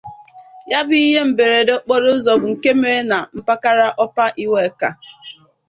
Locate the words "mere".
2.81-2.99